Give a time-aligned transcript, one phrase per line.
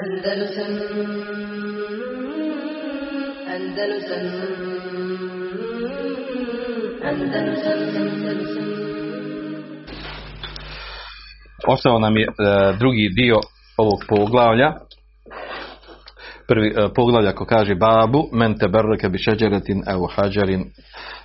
[0.00, 0.66] Andalusam
[11.68, 12.28] Ostao nam je e,
[12.78, 13.36] drugi dio
[13.76, 14.72] ovog poglavlja.
[16.48, 20.64] Prvi e, poglavlja ko kaže babu men teberreke bi šeđeretin evo hađarin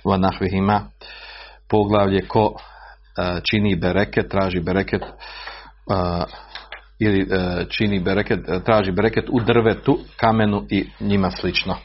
[0.04, 0.80] va nahvihima.
[1.68, 5.08] Poglavlje ko e, čini bereket, traži bereket e,
[6.98, 11.76] ili e, čini bereket, e, traži bereket u drvetu, kamenu i njima slično.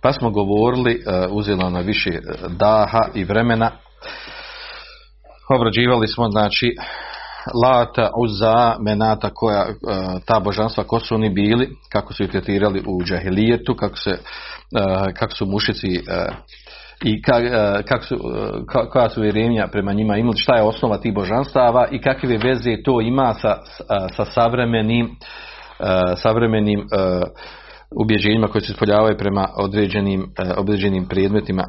[0.00, 2.10] Pa smo govorili, e, uzelo na više
[2.48, 3.70] daha i vremena.
[5.56, 6.76] Obrađivali smo znači
[7.64, 9.66] Lata, Uza, Menata, koja,
[10.26, 14.18] ta božanstva, ko su oni bili, kako su ih tretirali u džahilijetu, kako, se,
[15.14, 15.88] kako su mušici
[17.04, 18.18] i ka, e, kako su, e,
[18.66, 22.82] ka- koja su vjerenja prema njima imali, šta je osnova tih božanstava i kakve veze
[22.84, 25.06] to ima sa, sa- sa savremenim,
[25.80, 26.84] e, savremenim e,
[28.04, 31.62] ubjeđenjima koji se ispoljavaju prema određenim, e, određenim predmetima,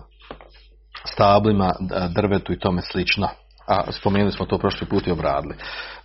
[1.05, 1.71] stablima,
[2.15, 3.27] drvetu i tome slično.
[3.67, 5.55] A spomenuli smo to prošli put i obradili.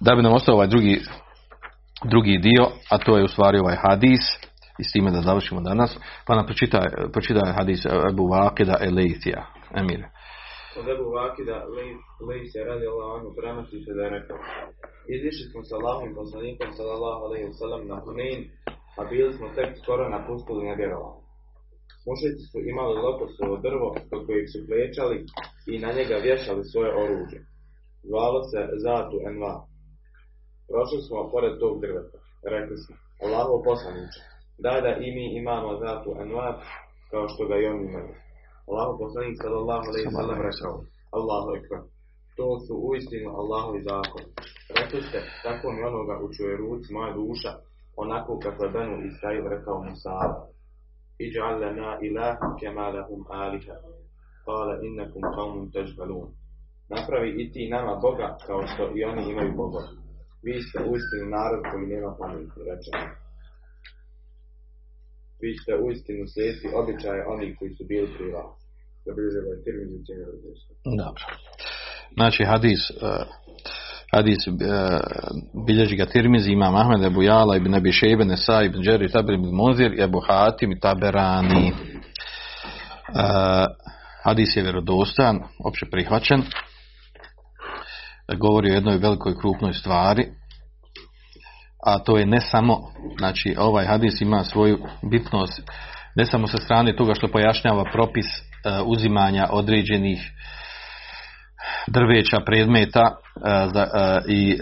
[0.00, 1.00] Da bi nam ostao ovaj drugi,
[2.04, 4.20] drugi dio, a to je u stvari ovaj hadis,
[4.80, 5.90] i s time da završimo danas,
[6.26, 9.40] pa nam pročitaj, pročitaj hadis Ebu Vakida Elejtija,
[9.80, 10.00] Emir.
[10.80, 11.58] Od Ebu Vakida
[12.28, 14.38] Lejs je radi Allahanu prenosi se da je rekao
[15.16, 18.40] Izišli smo sa Allahom poslanikom sallallahu alaihi wa sallam na Hunain,
[18.98, 21.22] a bili smo tek skoro napustili nevjerovanje.
[22.06, 25.18] Mušici su imali lotosovo drvo do kojeg su plečali
[25.72, 27.40] i na njega vješali svoje oružje.
[28.08, 29.54] Zvalo se Zatu Enva.
[30.70, 32.18] Prošli smo pored tog drveta.
[32.54, 34.20] Rekli smo, Allahu poslaniče,
[34.64, 36.48] daj da i mi imamo Zatu Enva
[37.10, 38.12] kao što ga i oni imaju.
[38.68, 40.74] Allahu poslanik sallallahu alaihi sallam rekao,
[41.18, 41.80] Allahu ekber.
[42.38, 44.24] To su uistinu Allahovi zakon.
[44.78, 47.52] Rekli ste, tako mi onoga u čuje ruci moja duša,
[48.02, 50.18] onako kako je Benu Israil rekao Musa.
[51.24, 53.76] Iđa'al lana ilaha kema lahum aliha.
[54.44, 56.28] Kale innakum qawmun težbalun.
[56.92, 59.82] Napravi i ti nama Boga kao što i oni imaju Boga.
[60.44, 62.92] Vi ste uistinu narod koji nema pameti, reče.
[65.42, 68.58] Vi ste uistinu slijeti običaje onih koji su bili prije vas.
[70.32, 70.70] Različno.
[70.84, 71.24] Dobro.
[72.14, 72.98] Znači hadis uh,
[74.12, 74.54] hadis uh,
[75.66, 79.46] bilježi ga Tirmizi, imam Ahmed, Ebu Jala, Ibn Abi Šejbe, Nesa, Ibn Đeri, Taber, Ibn
[79.52, 81.72] Munzir, Ebu Hatim i Taberani.
[81.72, 83.66] Uh,
[84.24, 86.42] hadis je vjerodostan, opće prihvaćen.
[88.38, 90.28] Govori o jednoj velikoj krupnoj stvari,
[91.86, 92.78] a to je ne samo,
[93.18, 94.78] znači ovaj hadis ima svoju
[95.10, 95.62] bitnost,
[96.14, 98.40] ne samo sa strane toga što pojašnjava propis e,
[98.84, 100.30] uzimanja određenih
[101.86, 103.10] drveća, predmeta
[103.46, 104.58] e, e, i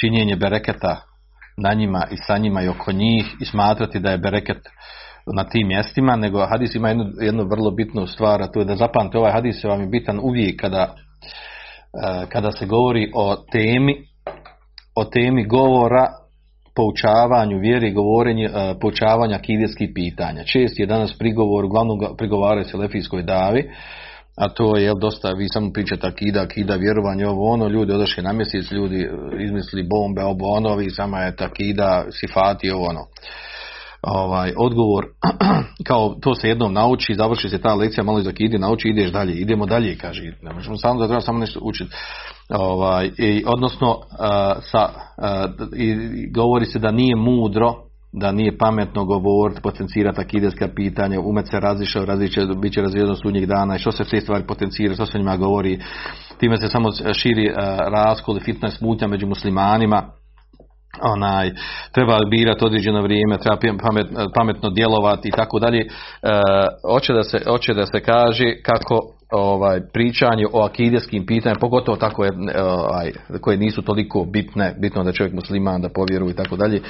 [0.00, 1.00] činjenje bereketa
[1.56, 4.68] na njima i sa njima i oko njih i smatrati da je bereket
[5.34, 8.76] na tim mjestima, nego hadis ima jednu, jednu vrlo bitnu stvar, a to je da
[8.76, 10.94] zapamte ovaj hadis vam je bitan uvijek kada,
[12.28, 14.08] kada se govori o temi
[15.00, 16.06] o temi govora
[16.78, 20.44] poučavanju vjeri, govorenje, e, poučavanja akideskih pitanja.
[20.44, 23.70] Čest je danas prigovor, uglavnom prigovaraju se lefijskoj davi,
[24.36, 28.22] a to je jel, dosta, vi samo pričate akida, akida, vjerovanje, ovo ono, ljudi odošli
[28.22, 29.08] na mjesec, ljudi e,
[29.44, 33.04] izmislili bombe, ovo ono, vi sama je akida, sifati, ovo ono.
[34.02, 35.06] Ovaj, odgovor,
[35.88, 39.34] kao to se jednom nauči, završi se ta lekcija, malo iz akide, nauči, ideš dalje,
[39.34, 41.90] idemo dalje, kaže, ne možemo samo da treba samo nešto učiti.
[42.48, 43.98] Ovaj, i, odnosno, uh,
[44.60, 45.96] sa, uh, i,
[46.30, 47.74] govori se da nije mudro,
[48.12, 53.46] da nije pametno govoriti, potencirati akideska pitanja, umet se razišao, raziće, bit će razvijedno sudnjeg
[53.46, 55.80] dana i što se te stvari potencira, što se njima govori,
[56.38, 60.17] time se samo širi uh, raskol i fitna smutnja među muslimanima,
[61.02, 61.50] onaj,
[61.92, 65.80] treba birati određeno vrijeme, treba pametno, pametno djelovati i tako dalje.
[65.80, 65.86] E,
[66.92, 69.00] hoće da se hoće da se kaže kako
[69.30, 72.30] ovaj pričanje o akideskim pitanjima, pogotovo tako je,
[72.62, 76.82] ovaj, koje nisu toliko bitne, bitno da je čovjek musliman da povjeruje i tako dalje,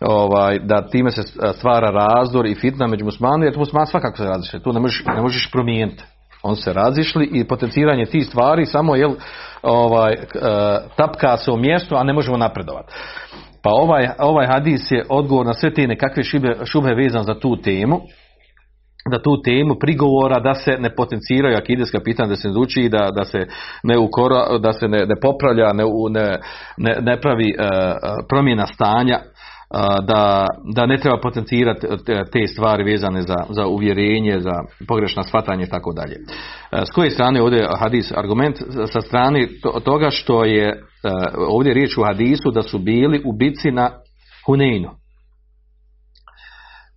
[0.00, 1.22] ovaj, da time se
[1.52, 5.22] stvara razdor i fitna među muslimanima, jer musliman svakako se različite, tu ne možeš, ne
[5.22, 6.02] možeš promijeniti.
[6.42, 9.14] On se razišli i potenciranje tih stvari samo jel,
[9.62, 10.16] ovaj,
[10.96, 12.92] tapka se u mjestu, a ne možemo napredovati.
[13.62, 17.56] Pa ovaj, ovaj hadis je odgovor na sve te nekakve šube, šube vezan za tu
[17.56, 18.00] temu,
[19.10, 23.10] da tu temu prigovora da se ne potenciraju akideska pitanja, da se ne uči, da,
[23.16, 23.38] da se
[23.82, 25.84] ne ukora, da se ne, ne popravlja, ne,
[26.76, 27.66] ne, ne, pravi uh,
[28.28, 29.18] promjena stanja,
[30.02, 31.86] da, da ne treba potencirati
[32.32, 34.52] te stvari vezane za, za uvjerenje, za
[34.88, 36.16] pogrešna shvatanje i tako dalje.
[36.72, 38.56] S koje strane ovdje hadis argument?
[38.92, 39.48] Sa strane
[39.84, 40.82] toga što je
[41.48, 43.90] ovdje riječ u hadisu da su bili u bici na
[44.46, 44.90] Huneinu.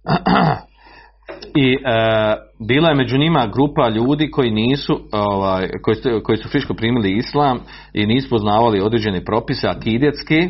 [1.55, 1.77] I e,
[2.67, 7.17] bila je među njima grupa ljudi koji nisu, ovaj, koji, su- koji su friško primili
[7.17, 7.59] islam
[7.93, 10.49] i nisu poznavali određene propise akidetske, e,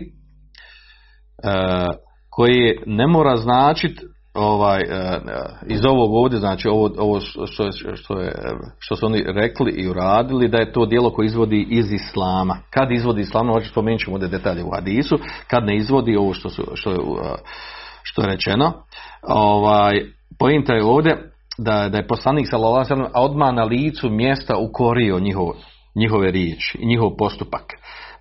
[2.36, 4.02] koji ne mora značiti
[4.34, 5.20] ovaj, e, e,
[5.68, 8.34] iz ovog ovdje, znači ovo, ovo što, što, je,
[8.80, 12.58] što su oni rekli i uradili, da je to djelo koje izvodi iz islama.
[12.70, 16.34] Kad izvodi iz islama, hoće spomenut ćemo ovdje detalje u hadisu, kad ne izvodi ovo
[16.34, 17.36] što, su, što, je, e,
[18.04, 18.74] što je rečeno.
[19.28, 20.06] Ovaj,
[20.40, 25.48] pojenta je ovdje da, da je poslanik sallallahu alejhi odmah na licu mjesta ukorio njihov,
[25.96, 27.64] njihove riječi i njihov postupak.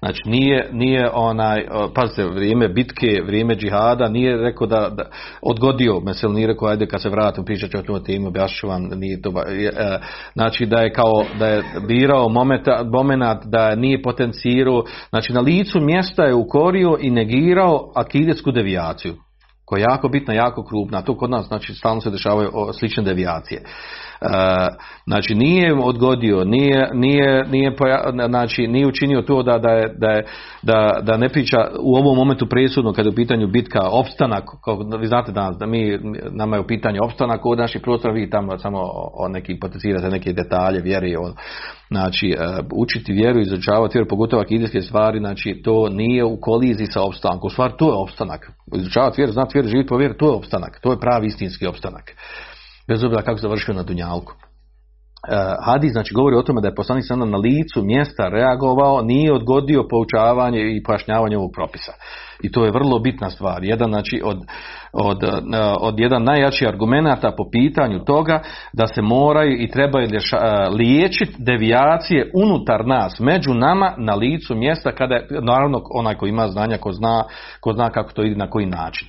[0.03, 5.05] Znači nije, nije onaj, pazite, vrijeme bitke, vrijeme džihada, nije rekao da, da
[5.43, 8.69] odgodio, mesel nije rekao, ajde kad se vratim, pričat ću o tom temu, objašnit ću
[8.69, 9.99] vam, nije to, e,
[10.33, 15.81] znači da je kao, da je birao momenta, momenat, da nije potencirao, znači na licu
[15.81, 19.15] mjesta je ukorio i negirao akidetsku devijaciju
[19.73, 23.61] koja je jako bitna, jako krupna, to kod nas znači stalno se dešavaju slične devijacije.
[23.61, 24.27] E,
[25.07, 27.77] znači nije odgodio, nije, nije, nije,
[28.29, 30.25] znači, nije učinio to da, da, je, da, je,
[30.63, 34.79] da, da ne priča u ovom momentu presudno kada je u pitanju bitka opstanak, kao
[34.99, 35.99] vi znate danas da mi,
[36.31, 38.79] nama je u pitanju opstanak od naših prostora, vi tamo samo
[39.15, 41.35] o, nekim potencirate neke detalje, vjere i ono.
[41.93, 47.03] Znači, e, učiti vjeru, izučavati vjeru, pogotovo akidijske stvari, znači to nije u koliziji sa
[47.03, 47.47] opstankom.
[47.47, 48.51] U stvari to je opstanak.
[48.75, 50.81] Izučavati vjeru, znati vjeru, živjeti po vjeru, to je opstanak.
[50.83, 52.05] To je pravi istinski opstanak.
[52.89, 54.33] Bez obzira kako završio na Dunjalku.
[54.33, 55.37] E,
[55.67, 59.89] Hadis znači govori o tome da je poslanik sada na licu mjesta reagovao, nije odgodio
[59.91, 61.93] poučavanje i pojašnjavanje ovog propisa.
[62.43, 63.65] I to je vrlo bitna stvar.
[63.65, 64.39] Jedan znači od,
[64.93, 65.29] od, e,
[65.81, 68.41] od jedan najjačih argumenata po pitanju toga
[68.73, 74.55] da se moraju i trebaju lješa- e, liječiti devijacije unutar nas, među nama na licu
[74.55, 77.25] mjesta kada je, naravno onaj ko ima znanja, ko zna,
[77.61, 79.09] ko zna kako to ide na koji način.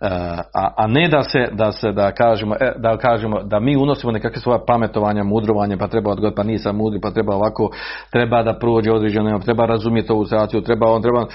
[0.00, 0.06] E,
[0.54, 4.12] a, a ne da se, da se da kažemo, e, da kažemo da mi unosimo
[4.12, 7.70] nekakve svoja pametovanja, mudrovanje, pa treba odgovoriti, pa nisam mudri, pa treba ovako,
[8.10, 11.26] treba da prođe određeno, treba razumjeti ovu situaciju, treba on, treba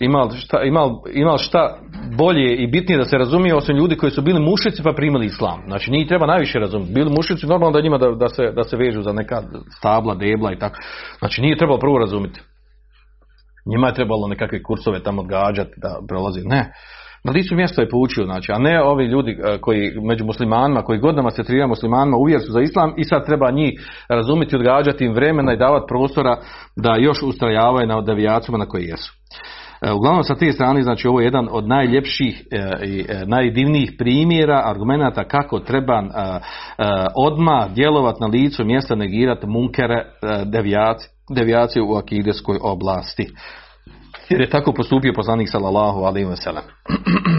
[0.00, 1.78] imal šta, imal, imal šta
[2.18, 5.60] bolje i bitnije da se razumije osim ljudi koji su bili mušici pa primili islam.
[5.66, 6.92] Znači njih treba najviše razumjeti.
[6.92, 9.42] Bili mušici, normalno da njima da, da, se, da se vežu za neka
[9.78, 10.76] stabla, debla i tako.
[11.18, 12.40] Znači nije trebalo prvo razumjeti.
[13.66, 16.40] Njima je trebalo nekakve kursove tamo odgađati da prolazi.
[16.44, 16.72] Ne.
[17.24, 20.98] Na licu mjesta je poučio, znači, a ne ovi ljudi e, koji među muslimanima, koji
[20.98, 23.72] godinama se tretiraju muslimanima, uvjer su za islam i sad treba njih
[24.08, 26.36] razumjeti, odgađati im vremena i davati prostora
[26.76, 29.12] da još ustrajavaju na devijacijama na koji jesu.
[29.82, 34.62] E, Uglavnom sa te strane, znači ovo je jedan od najljepših e, i najdivnijih primjera,
[34.64, 36.02] argumenata kako treba
[37.16, 40.04] odmah djelovati na licu mjesta, negirati munkere, e,
[40.44, 43.28] devijaci- devijaciju u akideskoj oblasti.
[44.32, 46.64] Jer je tako postupio poslanik sallallahu alaihi ve sellem.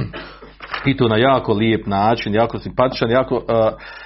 [0.85, 3.43] I to na jako lijep način, jako simpatičan, jako uh,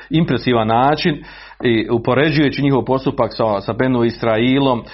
[0.09, 1.23] impresivan način
[1.63, 4.85] i upoređujući njihov postupak sa, sa Benu Israilom, uh,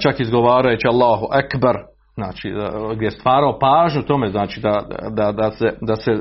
[0.00, 1.76] čak izgovarajući Allahu Ekber,
[2.14, 6.12] znači uh, gdje je stvarao pažnju tome, znači da, da, da, se, da se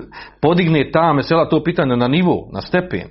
[0.41, 3.07] podigne ta mesela to pitanje na nivo, na stepen.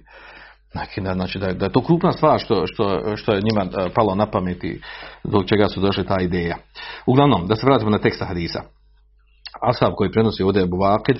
[0.74, 3.92] Znači, da, znači da, da je to krupna stvar što, što, što je njima uh,
[3.94, 4.80] palo na pamet i
[5.24, 6.56] zbog čega su došli ta ideja.
[7.06, 8.62] Uglavnom, da se vratimo na teksta hadisa.
[9.60, 11.16] Asab koji prenosi ovdje je Buvakid,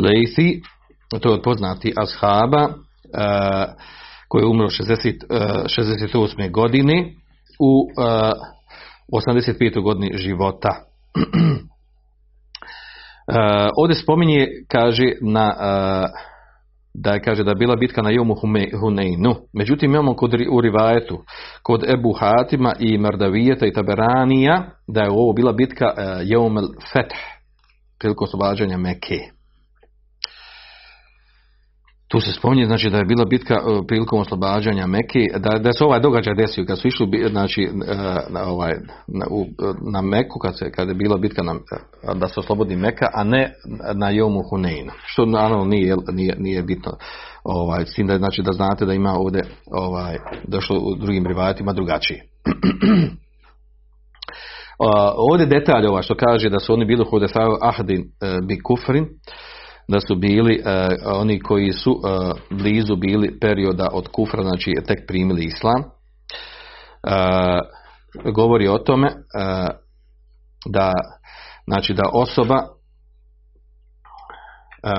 [0.00, 0.62] Lejsi,
[1.20, 2.72] to je od poznati ashaba, uh,
[4.28, 5.38] koji je umro 60, uh,
[6.14, 6.50] 68.
[6.50, 7.14] godine
[7.60, 8.32] u uh,
[9.28, 9.82] 85.
[9.82, 10.68] godini života.
[13.80, 15.54] Ovdje spominje, kaže, na,
[16.94, 18.34] da je, kaže, da je bila bitka na Jomu
[18.80, 19.34] Huneinu.
[19.52, 21.18] Međutim, imamo kod, u rivajetu,
[21.62, 26.68] kod Ebu Hatima i Mardavijeta i Taberanija, da je ovo bila bitka uh, Jom el
[26.92, 27.16] Feth,
[27.98, 29.18] prilikom oslobađanja Mekke.
[32.12, 35.84] Tu se spominje znači da je bila bitka uh, prilikom oslobađanja Mekke, da, da se
[35.84, 37.78] ovaj događaj desio kad su išli znači uh,
[38.28, 38.72] na ovaj
[39.06, 39.46] na, u,
[39.92, 41.54] na Meku kad se kad je bila bitka na,
[42.14, 43.52] da se oslobodi Meka, a ne
[43.94, 44.90] na Jomu Hunein.
[45.04, 46.92] Što naravno nije nije nije bitno.
[47.44, 50.16] Ovaj s tim da znači da znate da ima ovdje ovaj
[50.48, 52.24] došlo u drugim rivajetima drugačije.
[55.30, 58.04] Ovdje detalj ova što kaže da su oni bili hudefaju ahdin
[58.48, 59.06] bi kufrin,
[59.88, 60.70] da su bili uh,
[61.20, 62.00] oni koji su uh,
[62.58, 65.82] blizu bili perioda od kufra, znači tek primili islam.
[65.82, 65.88] Uh,
[68.34, 69.10] govori o tome
[70.66, 70.92] da
[71.66, 72.62] znači da osoba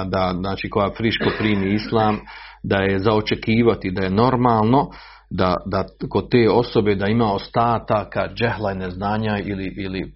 [0.05, 2.19] da znači koja friško primi islam
[2.63, 4.89] da je zaočekivati da je normalno
[5.29, 10.15] da, da kod te osobe da ima ostataka džehla i neznanja ili, ili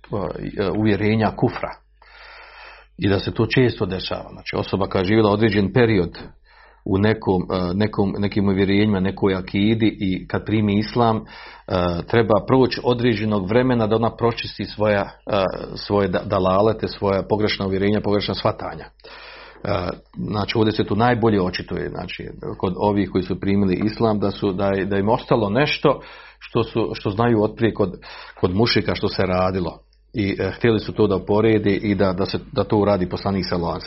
[0.79, 1.86] uvjerenja kufra
[2.97, 4.29] i da se to često dešava.
[4.31, 6.17] Znači osoba koja je živjela određen period
[6.85, 11.21] u nekom, e, nekom, nekim uvjerenjima, nekoj akidi i kad primi islam, e,
[12.07, 15.43] treba proći određenog vremena da ona pročisti svoja, e,
[15.75, 18.85] svoje dalalete, svoja pogrešna uvjerenja, pogrešna shvatanja.
[20.17, 24.53] Znači ovdje se tu najbolje očituje znači, kod ovih koji su primili islam da, su,
[24.53, 26.01] da, da im ostalo nešto
[26.39, 27.99] što, su, što znaju otprije kod,
[28.39, 29.79] kod mušika što se radilo
[30.17, 33.79] i htjeli su to da poredi i da, da, se, da to uradi poslanik sallallahu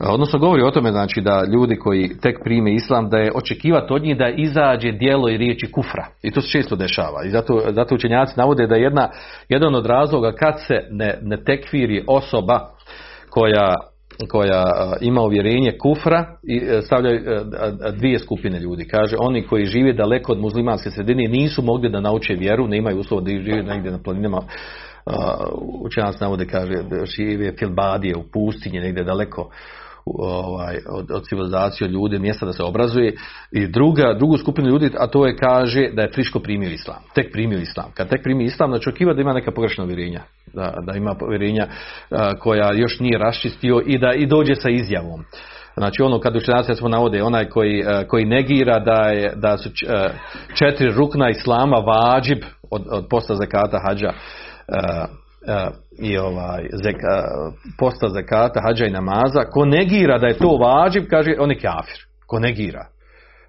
[0.00, 4.02] Odnosno govori o tome znači da ljudi koji tek prime islam da je očekivati od
[4.02, 6.06] njih da izađe dijelo i riječi kufra.
[6.22, 7.24] I to se često dešava.
[7.26, 9.10] I zato, zato učenjaci navode da je jedna,
[9.48, 12.60] jedan od razloga kad se ne, ne tekviri osoba
[13.30, 13.74] koja
[14.26, 17.40] koja ima uvjerenje kufra i e, stavljaju e,
[17.98, 18.84] dvije skupine ljudi.
[18.84, 22.98] Kaže, oni koji žive daleko od muslimanske sredine nisu mogli da nauče vjeru, ne imaju
[22.98, 24.42] uslova da žive negdje na planinama.
[25.84, 26.74] Učenjaci navode, kaže,
[27.16, 29.50] žive filbadije u pustinji, negdje daleko
[30.06, 33.16] ovaj, od, od civilizacije, od ljudi, mjesta da se obrazuje.
[33.52, 37.02] I druga, drugu skupinu ljudi, a to je kaže da je friško primio islam.
[37.14, 37.90] Tek primio islam.
[37.94, 40.22] Kad tek primi islam, znači očekiva da ima neka pogrešna uvjerenja.
[40.54, 41.66] Da, da ima uvjerenja
[42.40, 45.24] koja još nije raščistio i da i dođe sa izjavom.
[45.76, 49.70] Znači ono kad učenjaci smo navode onaj koji, koji negira da, je, da su
[50.54, 52.38] četiri rukna islama vađib
[52.70, 54.12] od, od posta zekata hađa
[55.98, 57.24] i ovaj zeka,
[57.78, 62.06] posta zekata, hađa i namaza, ko negira da je to vađib, kaže on je kafir.
[62.26, 62.86] Ko negira.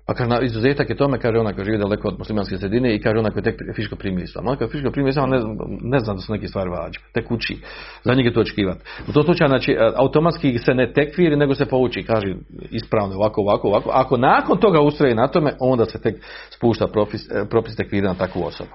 [0.08, 3.20] Pa kaže, izuzetak je tome, kaže ona koji živi daleko od muslimanske sredine i kaže
[3.20, 4.48] ona koji tek fiško primi islam.
[4.48, 5.38] Ona koji fiško primi islam, ne,
[5.82, 7.58] ne zna da su neke stvari vađe, tek uči.
[8.04, 8.80] Za njega to očekivati.
[9.08, 12.04] U tom slučaju, znači, automatski se ne tekviri, nego se pouči.
[12.04, 12.36] Kaže,
[12.72, 13.90] ispravno, ovako, ovako, ovako.
[13.94, 16.16] Ako nakon toga ustraje na tome, onda se tek
[16.50, 18.72] spušta propis, propis tekvira na takvu osobu.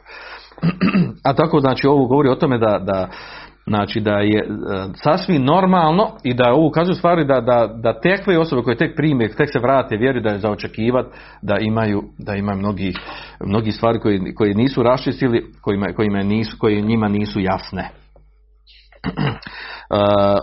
[1.29, 3.09] A tako, znači, ovo govori o tome da, da
[3.69, 4.47] Znači da je e,
[4.95, 9.29] sasvim normalno i da ovo ukazuje stvari da, da, da tekve osobe koje tek prime,
[9.29, 11.09] tek se vrate, vjeruju da je za očekivati
[11.43, 12.93] da imaju, da imaju mnogi,
[13.47, 17.91] mnogi stvari koje, koje nisu raščistili, kojima, kojima nisu, koje njima nisu jasne.
[19.05, 19.35] Uh,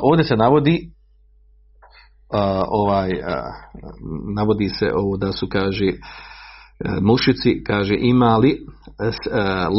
[0.11, 0.79] ovdje se navodi
[2.33, 3.15] uh, ovaj uh,
[4.35, 5.91] navodi se ovo da su kaže
[7.01, 8.57] mušici kaže imali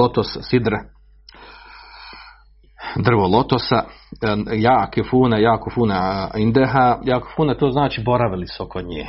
[0.00, 0.95] lotos sidra
[2.98, 3.82] drvo lotosa,
[4.52, 9.06] jak funa, jako funa indeha, jako funa to znači boravili su oko nje.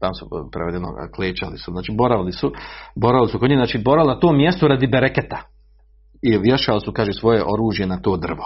[0.00, 2.52] Tam su prevedeno klečali su, znači boravili su,
[2.96, 5.38] boravili su oko nje, znači boravili na tom mjestu radi bereketa.
[6.22, 8.44] I vješali su, kaže, svoje oružje na to drvo.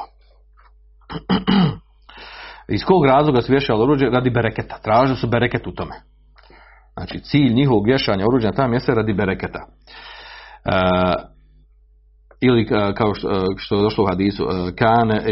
[2.77, 4.11] Iz kog razloga su vješali oružje?
[4.11, 4.79] Radi bereketa.
[4.79, 5.95] Tražili su bereket u tome.
[6.95, 9.67] Znači, cilj njihovog vješanja oružja na ta mjesta je radi bereketa.
[10.65, 10.71] E,
[12.45, 14.47] ili kao što, što je došlo u hadisu
[14.79, 15.23] kane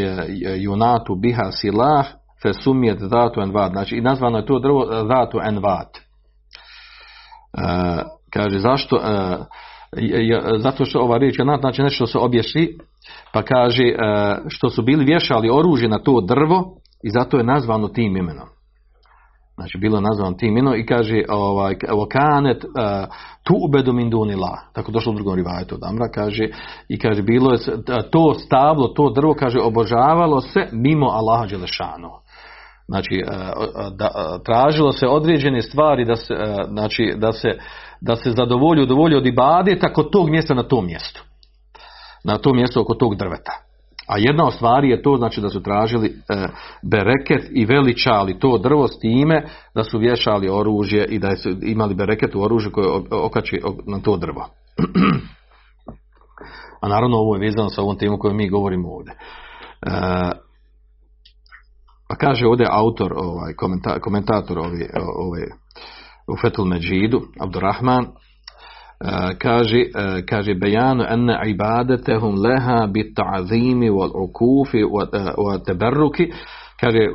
[0.59, 2.07] junatu biha silah
[2.43, 5.89] fe sumjet zatu envad znači i nazvano je to drvo zatu envad
[8.31, 9.01] kaže zašto
[10.59, 12.79] zato što ova riječ junat znači nešto se obješi
[13.33, 13.85] pa kaže
[14.49, 18.52] što su bili vješali oružje na to drvo i zato je nazvano tim imenom
[19.55, 21.75] Znači bilo nazvan tim imenom i kaže ovaj
[22.11, 22.71] kanet uh,
[23.43, 24.59] tu ubedu min dunila.
[24.73, 26.49] Tako došlo u drugom rivajetu od Amra kaže
[26.89, 27.59] i kaže bilo je
[28.11, 32.11] to stablo, to drvo kaže obožavalo se mimo Allaha dželešanu.
[32.89, 33.23] Znači
[33.97, 36.35] da, tražilo se određene stvari da se
[36.69, 37.49] znači da se
[38.01, 41.23] da se zadovolji udovolji od ibadeta kod tog mjesta na tom mjestu.
[42.25, 43.53] Na tom mjestu oko tog drveta.
[44.07, 46.13] A jedna od stvari je to znači da su tražili e,
[46.83, 49.45] bereket i veličali to drvo s time
[49.75, 54.17] da su vješali oružje i da su imali bereket u oružju koje okači na to
[54.17, 54.47] drvo.
[56.81, 59.13] A naravno ovo je vezano sa ovom temu koju mi govorimo ovdje.
[59.13, 59.19] E,
[62.09, 63.55] pa kaže ovdje autor, ovaj,
[64.01, 65.47] komentator ove, ove,
[66.29, 68.07] u Fetul Međidu, Abdurrahman,
[69.39, 69.85] kaže,
[70.29, 76.33] kaže bejanu enne ibadetehum leha bit ta'zimi wal ukufi wa tabarruki.
[76.81, 77.09] Kaže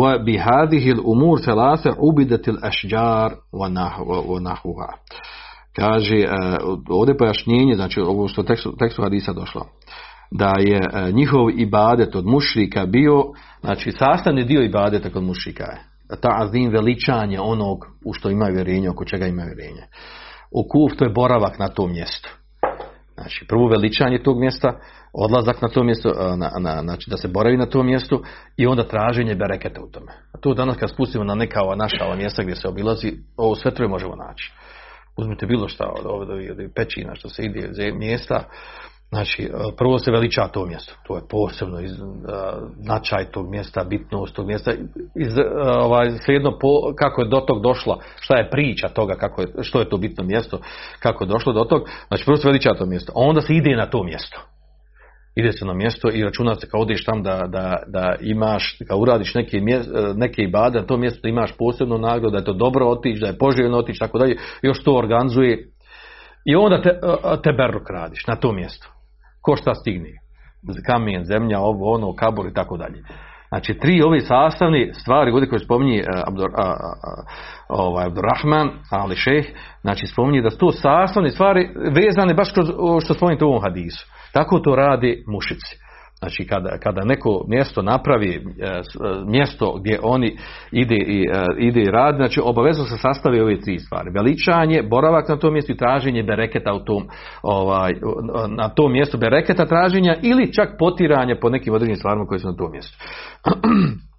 [0.00, 3.68] wa bi hadhihi al umur thalatha ubidat al ashjar wa
[4.40, 4.98] nahwa
[5.76, 6.24] kaže
[6.88, 9.66] ovdje pojašnjenje znači ovo što tekstu, tekstu hadisa došlo
[10.30, 10.80] da je
[11.12, 13.24] njihov ibadet od mušrika bio
[13.60, 15.84] znači sastavni dio ibadeta kod mušrika je.
[16.22, 19.82] Ta'zim veličanje onog u što imaju vjerenje oko čega imaju vjerenje
[20.50, 22.30] Ukuf to je boravak na tom mjestu.
[23.14, 24.78] Znači, prvo veličanje tog mjesta,
[25.12, 28.22] odlazak na to mjesto, na, na, znači da se boravi na tom mjestu
[28.56, 30.12] i onda traženje bereketa u tome.
[30.32, 33.54] A to danas kad spustimo na neka ova naša ova mjesta gdje se obilazi, ovo
[33.54, 34.52] sve troje možemo naći.
[35.16, 38.44] Uzmite bilo šta od, od, od pećina što se ide mjesta,
[39.10, 40.94] Znači, e, prvo se veliča to mjesto.
[41.06, 41.96] To je posebno iz, e,
[42.78, 44.72] značaj tog mjesta, bitnost tog mjesta.
[45.16, 45.42] Iz, e,
[45.80, 49.80] ovaj, svejedno po, kako je do tog došla, šta je priča toga, kako je, što
[49.80, 50.58] je to bitno mjesto,
[51.00, 51.82] kako je došlo do tog.
[52.08, 53.12] Znači, prvo se veliča to mjesto.
[53.16, 54.40] A onda se ide na to mjesto.
[55.34, 58.98] Ide se na mjesto i računa se kao odeš tam da, da, da imaš, kao
[58.98, 62.52] uradiš neke, mje- neke ibade, na to mjesto da imaš posebnu nagradu, da je to
[62.52, 64.36] dobro otići, da je poželjno otići, tako dalje.
[64.62, 65.68] Još to organizuje.
[66.44, 67.00] I onda te,
[67.42, 68.99] te berruk radiš na to mjesto
[69.42, 70.10] ko šta stigne.
[70.86, 73.02] Kamen, zemlja, ovo, ono, kabor i tako dalje.
[73.48, 76.56] Znači, tri ove sastavne stvari, ovdje koje spominje uh, Abdur, uh,
[77.68, 79.46] ovaj, Abdurrahman, ali šeh,
[79.80, 82.68] znači spominje da su to sastavne stvari vezane baš kroz
[83.04, 84.06] što spominjete u ovom hadisu.
[84.32, 85.89] Tako to radi mušici.
[86.20, 88.40] Znači kada, kada neko mjesto napravi e,
[89.26, 90.36] mjesto gdje oni
[90.72, 94.10] ide i, e, ide i radi, znači obavezno se sastavi ove tri stvari.
[94.14, 97.08] Veličanje, boravak na tom mjestu i traženje bereketa u tom,
[97.42, 97.92] ovaj,
[98.56, 102.56] na tom mjestu bereketa traženja ili čak potiranje po nekim određenim stvarima koje su na
[102.56, 102.98] tom mjestu.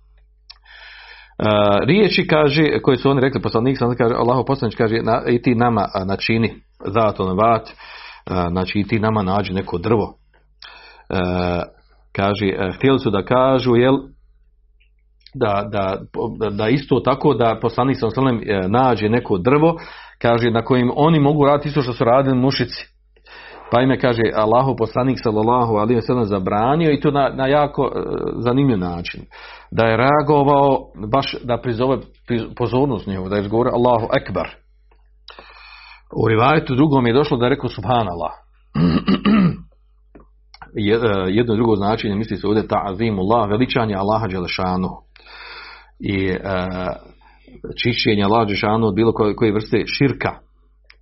[1.87, 5.55] Riječi kaže, koje su oni rekli, poslanik sam kaže, Allaho poslanič kaže, na, i ti
[5.55, 6.53] nama načini
[6.85, 10.13] zato vat, uh, znači i ti nama nađi neko drvo.
[12.15, 13.97] Kaže, htjeli su da kažu, jel,
[15.33, 15.97] da, da,
[16.49, 19.75] da isto tako da poslanik sam sallam nađe neko drvo,
[20.21, 22.91] kaže, na kojim oni mogu raditi isto što su radili mušici.
[23.71, 27.81] Pa ime kaže Allahu poslanik sallallahu alejhi ve sellem zabranio i to na, na jako
[27.81, 27.91] uh,
[28.39, 29.21] zanimljiv način.
[29.71, 30.79] Da je reagovao
[31.11, 31.97] baš da prizove
[32.57, 34.49] pozornost njegovu, da je izgovorio Allahu ekbar.
[36.23, 38.31] U rivajetu drugom je došlo da je rekao subhanallah.
[40.73, 44.89] Jedno i drugo značenje misli se ovdje ta'zimullah, veličanje Allaha dželešanu.
[45.99, 46.37] I uh,
[47.83, 50.31] čišćenje Allaha dželešanu od bilo koje, koje vrste širka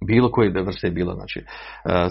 [0.07, 1.13] bilo koje vrste bilo.
[1.13, 1.43] Znači,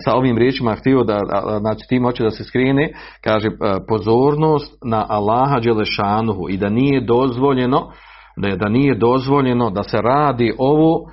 [0.04, 1.20] sa ovim riječima htio da,
[1.60, 2.92] znači, tim hoće da se skrine,
[3.24, 3.48] kaže,
[3.88, 7.90] pozornost na Allaha Đelešanuhu i da nije dozvoljeno,
[8.36, 11.10] da, je, da nije dozvoljeno da se radi ovo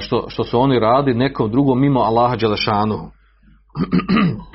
[0.00, 3.06] što, što su oni radi nekom drugom mimo Allaha Đelešanuhu.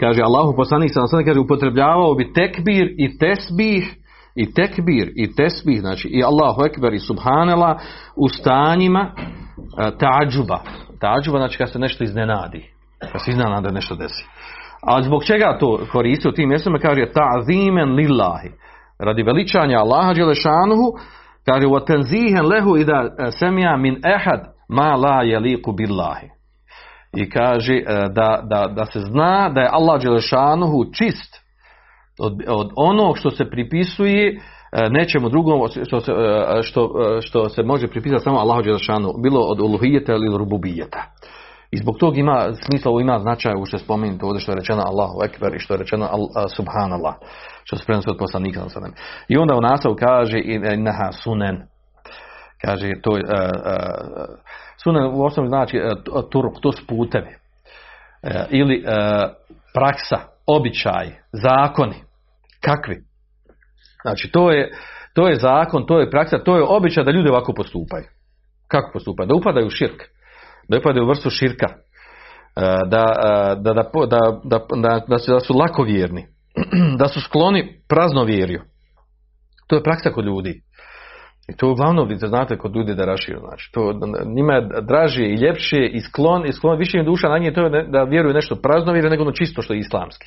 [0.00, 3.96] kaže, Allahu poslanik sam sam kaže, upotrebljavao bi tekbir i tesbih
[4.34, 7.78] i tekbir i tesbih, znači i Allahu ekber i subhanela
[8.16, 9.10] u stanjima
[9.76, 10.60] tađuba.
[11.00, 12.70] Tađuba znači kad se nešto iznenadi.
[13.12, 14.24] Kad se iznenada da nešto desi.
[14.82, 16.78] A zbog čega to koristi u tim mjestima?
[16.78, 18.50] Kaže ta'zimen lillahi.
[18.98, 20.92] Radi veličanja Allaha Đelešanuhu
[21.46, 26.28] kaže wa tanzihen lehu ida semija min ehad ma la jeliku billahi.
[27.16, 27.82] I kaže
[28.14, 31.40] da, da, da se zna da je Allah Đelešanuhu čist
[32.18, 34.40] od, od onog što se pripisuje
[34.90, 36.12] nečemu drugom što se,
[36.62, 41.04] što, što se može pripisati samo Allahu Đelešanu, bilo od uluhijeta ili rububijeta.
[41.70, 44.82] I zbog tog ima smisla, ima značaj u što je spomenuto ovdje što je rečeno
[44.86, 47.14] Allahu Ekber i što je rečeno al, Subhanallah,
[47.64, 48.60] što se prenosi od poslanika.
[49.28, 50.40] I onda u nastavu kaže
[50.74, 51.62] inaha sunen,
[52.64, 53.24] kaže to uh, uh,
[54.82, 57.34] sunen u osnovi znači uh, turk, to su putevi.
[58.50, 58.84] Ili
[59.74, 61.96] praksa, običaj, zakoni.
[62.60, 62.96] Kakvi?
[64.02, 64.72] Znači, to je,
[65.14, 68.04] to je zakon, to je praksa, to je običaj da ljudi ovako postupaju.
[68.68, 69.26] Kako postupaju?
[69.26, 70.02] Da upadaju u širk.
[70.68, 71.66] Da upadaju u vrstu širka.
[72.86, 73.12] Da,
[73.56, 73.72] da, da,
[75.08, 76.26] da, su, da su lakovjerni.
[76.98, 78.60] Da su skloni praznovjerju.
[79.66, 80.62] To je praksa kod ljudi.
[81.50, 83.38] I to uglavnom vidite, znate kod ljudi da rašiju.
[83.38, 83.94] Znači, to
[84.36, 87.62] njima je draže i ljepše i sklon, i sklon više im duša na nje to
[87.62, 90.26] je da vjeruju nešto praznovjerje nego ono čisto što je islamski.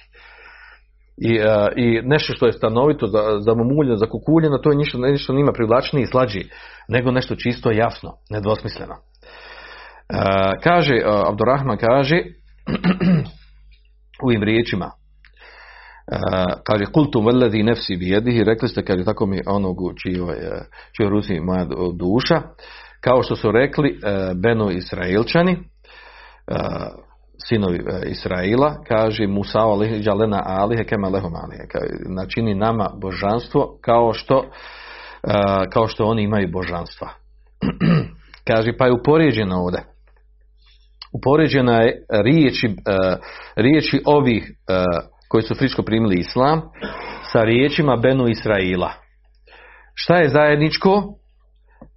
[1.17, 4.97] I, uh, i nešto što je stanovito za, za mumuljeno, za kukuljeno, to je ništa,
[4.97, 6.49] nešto nima privlačnije i slađi,
[6.87, 8.93] nego nešto čisto jasno, nedvosmisleno.
[8.93, 8.99] Uh,
[10.63, 12.15] kaže, uh, Abdurrahman kaže,
[14.23, 14.91] u ovim riječima,
[16.63, 20.35] kaže, kultum veledi nefsi bijedihi, rekli ste, kaže, tako mi onog čijoj,
[20.97, 22.41] čijoj ruci moja duša,
[23.01, 25.57] kao što su rekli uh, Benu Israilčani,
[27.47, 29.59] sinovi Israila, kaže Musa
[30.01, 31.63] džalena alihe kema lehum alihe.
[32.09, 34.45] Načini nama božanstvo kao što,
[35.73, 37.09] kao što oni imaju božanstva.
[38.47, 39.83] kaže, pa je upoređeno ovdje.
[41.13, 42.75] Upoređena je riječi,
[43.55, 44.51] riječi ovih
[45.33, 46.61] koji su friško primili islam
[47.31, 48.91] sa riječima Benu Israila.
[49.93, 51.03] Šta je zajedničko?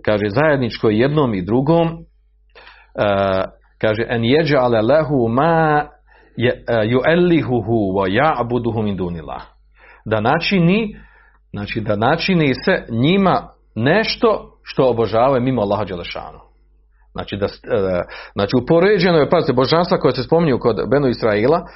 [0.05, 1.89] Kaže, zajedničko jednom i drugom
[3.81, 5.87] kaže en jeđale lehu ma
[6.85, 9.43] juellihuhu wa ja'buduhu min dunillah.
[10.05, 10.97] Da načini,
[11.51, 16.41] znači da načini se njima nešto što obožavaju mimo Allaha Đelešanu.
[17.13, 17.47] Znači, da,
[18.33, 21.67] znači upoređeno je, pazite, božanstva koje se spominju kod Benu Israila,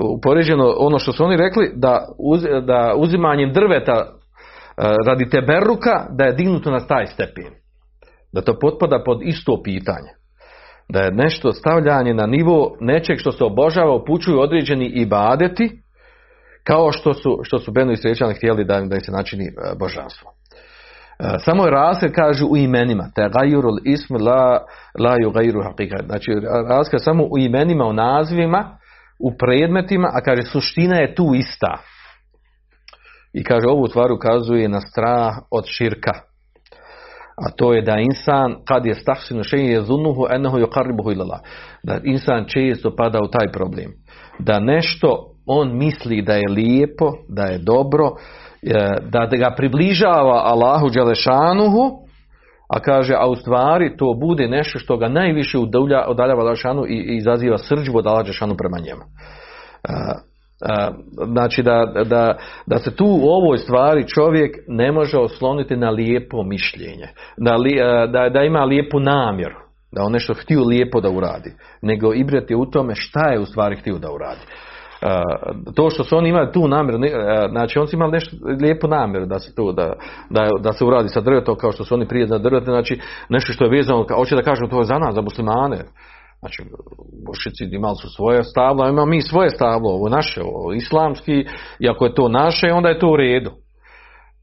[0.00, 4.06] upoređeno ono što su oni rekli da, uz, da uzimanjem drveta e,
[5.06, 7.52] radi teberuka da je dignuto na taj stepen.
[8.32, 10.10] Da to potpada pod isto pitanje.
[10.88, 15.82] Da je nešto stavljanje na nivo nečeg što se obožava upućuju određeni ibadeti
[16.64, 19.50] kao što su, što su Benu i Srećani htjeli da, da im se načini e,
[19.78, 20.30] božanstvo.
[21.18, 23.04] E, samo je razlika kažu u imenima.
[23.14, 24.58] Te gajurul ism la,
[24.98, 25.16] la
[25.64, 25.96] hakika.
[26.06, 26.30] Znači
[26.68, 28.78] razlika samo u imenima, u nazivima,
[29.22, 31.78] u predmetima, a kaže suština je tu ista.
[33.32, 36.12] I kaže ovu stvar ukazuje na strah od širka.
[37.36, 41.40] A to je da insan kad je stahsinu še je zunuhu enahu yuqarribuhu ila
[41.82, 43.92] Da insan često pada u taj problem.
[44.38, 48.10] Da nešto on misli da je lijepo, da je dobro,
[48.62, 52.01] e, da ga približava Allahu Đelešanuhu,
[52.72, 56.94] a kaže, a u stvari to bude nešto što ga najviše udalja, udaljava Đelešanu i,
[56.94, 59.02] i izaziva srđbu od Đelešanu prema njemu.
[61.32, 66.42] Znači da, da, da se tu u ovoj stvari čovjek ne može osloniti na lijepo
[66.42, 67.56] mišljenje, da,
[68.12, 69.56] da, da ima lijepu namjeru,
[69.92, 73.76] da on nešto htio lijepo da uradi, nego ibrati u tome šta je u stvari
[73.76, 74.40] htio da uradi
[75.74, 76.98] to što su oni imali tu namjeru,
[77.50, 79.92] znači oni su imali nešto lijepu namjeru da se tu, da,
[80.30, 83.52] da, da se uradi sa drvetom kao što su oni prije za drvetom, znači nešto
[83.52, 85.84] što je vezano, hoće da kažem to je za nas, za muslimane.
[86.40, 86.62] Znači,
[87.26, 91.44] bošici imali su svoje stablo, a imamo mi svoje stablo, ovo naše, ovo islamski,
[91.78, 93.50] i ako je to naše, onda je to u redu.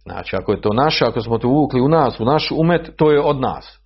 [0.04, 3.12] Znači, ako je to naše, ako smo to uvukli u nas, u naš umet, to
[3.12, 3.80] je od nas.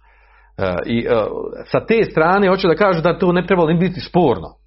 [0.58, 1.26] E, I e,
[1.66, 4.63] sa te strane hoće da kažu da to ne trebalo ni biti sporno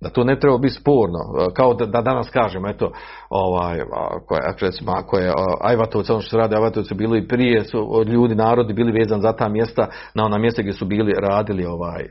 [0.00, 2.92] da to ne treba biti sporno, e, kao da, da danas kažemo, eto,
[3.30, 8.04] ovaj, ako je, recimo, ako je Ajvatovci, ono što se radi Ajvatovci bili prije, su
[8.06, 12.08] ljudi, narodi bili vezani za ta mjesta, na ona mjesta gdje su bili, radili ovaj,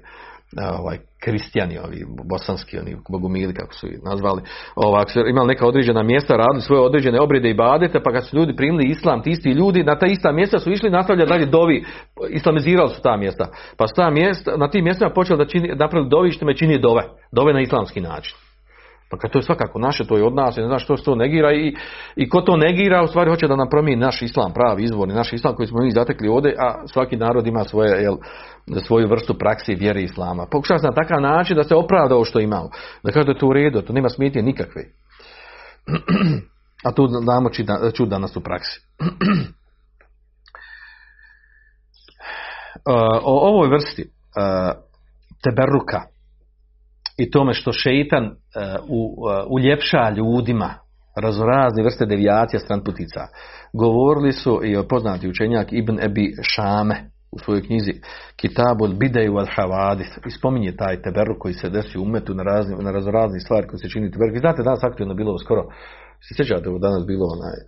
[0.80, 4.42] ovaj kristijani, ovi bosanski, oni bogumili kako su ih nazvali,
[4.76, 8.38] ovak, su imali neka određena mjesta, radili svoje određene obrede i badete, pa kad su
[8.38, 11.86] ljudi primili islam, ti isti ljudi, na ta ista mjesta su išli nastavljati dalje dovi,
[12.30, 13.48] islamizirali su ta mjesta.
[13.78, 16.80] Pa su ta mjesta, na tim mjestima počeli da čini, napravili dovi što me čini
[16.80, 18.36] dove, dove na islamski način.
[19.12, 21.16] Pa kad to je svakako naše, to je od nas, ne znam što se to
[21.16, 21.76] negira i,
[22.16, 25.34] i ko to negira, u stvari hoće da nam promijeni naš islam, pravi izvorni, naš
[25.34, 28.16] islam koji smo mi zatekli ovdje, a svaki narod ima svoje, jel,
[28.86, 30.48] svoju vrstu praksi vjere islama.
[30.52, 32.70] Pokušava se na takav način da se opravda ovo što imamo.
[33.04, 34.84] Da kaže da je to u redu, to nema smetnje nikakve.
[36.86, 37.50] A tu damo
[37.94, 38.82] čud danas u praksi.
[43.24, 44.10] o ovoj vrsti
[45.44, 46.02] teberuka,
[47.20, 48.32] i tome što šeitan uh,
[49.50, 50.74] uljepša ljudima
[51.22, 53.28] raznorazne vrste devijacija stran putica.
[53.74, 57.94] Govorili su i poznati učenjak Ibn Ebi Šame u svojoj knjizi
[58.36, 62.76] Kitabul Bidej wal Havadis i spominje taj teberu koji se desi u umetu na, razni,
[62.84, 64.34] na raznorazne stvari koji se čini teberu.
[64.34, 65.64] Vi znate danas aktivno bilo skoro,
[66.26, 67.60] se sjećate danas bilo onaj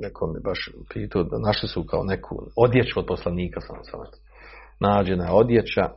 [0.00, 4.00] neko me baš pitao našli su kao neku odjeću od poslanika sam sam
[4.80, 5.90] nađena odjeća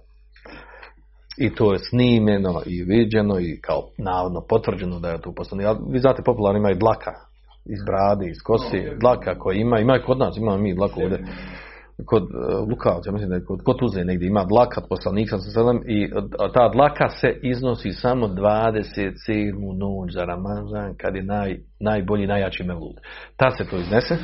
[1.37, 5.67] i to je snimljeno i viđeno i kao navodno potvrđeno da je to poslanik.
[5.89, 7.11] Vi znate, popularno ima i dlaka
[7.69, 11.19] iz brade, iz kosi, dlaka koja ima, ima i kod nas, imamo mi dlaku ovdje
[12.05, 15.81] kod uh, Lukavca, mislim da je kod, kod Tuzle negdje ima dlaka poslanika sa selem
[15.87, 16.09] i
[16.53, 19.77] ta dlaka se iznosi samo 27.
[19.77, 22.95] noć za Ramazan kad je naj, najbolji, najjači mevlud.
[23.37, 24.15] Ta se to iznese,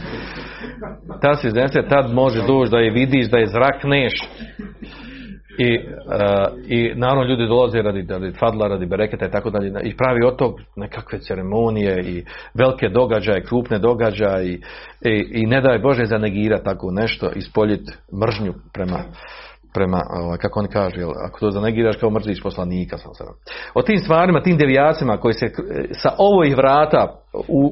[1.21, 4.13] ta se iznese, tad može doći da je vidiš, da je zrakneš
[5.57, 9.71] i, uh, I naravno ljudi dolaze radi, radi fadla, radi bereketa i tako dalje.
[9.83, 14.61] I pravi od tog nekakve ceremonije i velike događaje, krupne događaje i,
[15.01, 17.89] i, i ne daj Bože zanegira tako nešto, ispoljit
[18.21, 19.03] mržnju prema,
[19.73, 22.97] prema, ovaj, kako oni kažu, jel, ako to zanegiraš kao mrziš poslanika.
[22.97, 23.31] Sam sada.
[23.73, 25.49] O tim stvarima, tim devijacijama koji se
[25.91, 27.19] sa ovih vrata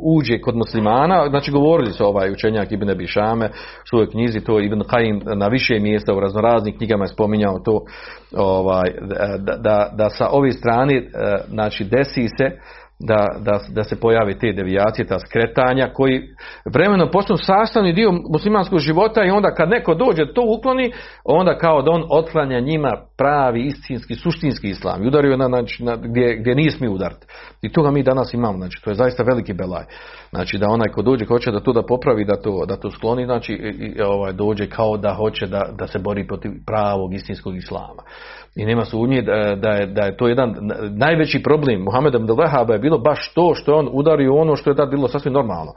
[0.04, 4.82] uđe kod muslimana, znači govorili su ovaj učenjak Ibn Bišame u svojoj knjizi, to Ibn
[4.90, 7.82] Kajim na više mjesta u raznoraznim knjigama je spominjao to,
[8.36, 8.92] ovaj,
[9.38, 11.04] da, da, da sa ove strane, eh,
[11.50, 12.58] znači desi se
[13.08, 16.22] da, da, da se pojave te devijacije, ta skretanja koji
[16.74, 20.92] vremenom postanu sastavni dio muslimanskog života i onda kad neko dođe to ukloni,
[21.24, 25.96] onda kao da on otklanja njima pravi, istinski, suštinski islam i udario na, znači, na,
[25.96, 27.26] gdje, gdje nije smije udariti.
[27.62, 29.86] I toga mi danas imamo, znači to je zaista veliki belaj.
[30.30, 32.92] Znači da onaj ko dođe, ko hoće da to da popravi, da to, da to
[32.92, 37.56] skloni, znači i, ovaj, dođe kao da hoće da, da se bori protiv pravog istinskog
[37.56, 38.04] islama.
[38.56, 40.56] I nema sumnje da, da, je, da je to jedan
[40.98, 44.76] najveći problem Muhameda Abdel je bilo baš to što je on udario ono što je
[44.76, 45.74] tad bilo sasvim normalno.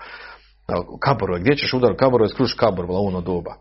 [1.00, 3.54] Kaborove, gdje ćeš udariti kaborove, skruš kabor, u ono doba.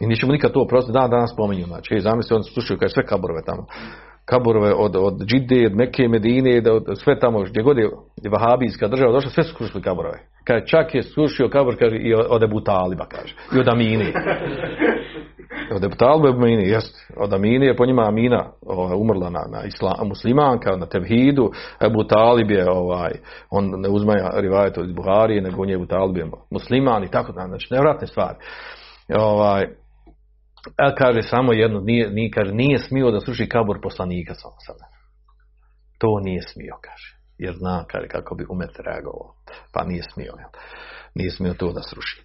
[0.00, 3.42] I nećemo nikad to oprostiti, dan danas spominju, znači, zamisli, oni slušaju kaj sve kaborove
[3.46, 3.66] tamo.
[4.24, 7.90] Kaburove od, od Džide, od Mekke, Medine, da od, sve tamo, gdje god je
[8.30, 10.18] vahabijska država došla, sve su srušili kaburove.
[10.44, 14.12] Kaže, čak je srušio kabur, kaže, i od Ebu Taliba, kaže, i od Amini.
[15.74, 17.12] Od Ebu Taliba i Amini, jest.
[17.16, 21.50] Od Amini je po njima Amina ovaj, umrla na, na islam, muslimanka, na Tevhidu,
[21.86, 23.12] Ebu Talib je, ovaj,
[23.50, 27.32] on ne uzmaja rivajet od Buharije, nego on je Ebu Talib je musliman i tako,
[27.32, 28.36] znači, nevratne stvari.
[29.14, 29.66] Ovaj,
[30.76, 34.86] a kaže samo jedno, nije, nije, kaže, nije smio da sruši kabur poslanika samo sada.
[35.98, 37.16] To nije smio, kaže.
[37.38, 39.34] Jer zna, kaže, kako bi umet reagovao.
[39.72, 40.48] Pa nije smio, jel?
[41.14, 42.22] Nije smio to da sruši.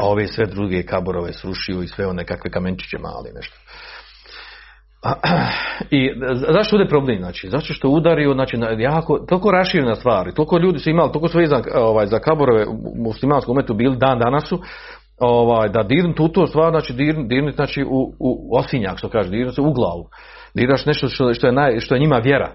[0.00, 3.56] A ove sve druge kaburove srušio i sve one kakve kamenčiće mali nešto.
[5.98, 6.10] I
[6.54, 7.18] zašto ovdje problem?
[7.18, 11.38] Znači, zašto što udario, znači, jako, toliko raširena stvari, toliko ljudi su imali, toliko su
[11.38, 14.62] vezan ovaj, za kaborove u muslimanskom umetu bili dan danas su,
[15.20, 16.92] ovaj, da dirnuti u to stvar, znači
[17.28, 20.08] dirnut, znači u, u osinjak, što kaže, dirnuti u glavu.
[20.54, 22.52] Dirnaš nešto što, što, je naj, što je njima vjera.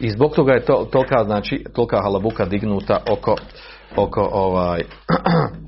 [0.00, 3.36] I zbog toga je to, tolika, znači, tolika halabuka dignuta oko,
[3.96, 4.82] oko ovaj,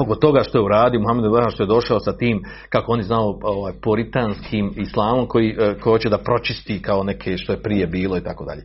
[0.00, 3.38] oko toga što je uradio Muhammed Ibrahim što je došao sa tim kako oni znao
[3.42, 8.16] ovaj, poritanskim islamom koji, eh, koji hoće da pročisti kao neke što je prije bilo
[8.16, 8.62] i tako dalje.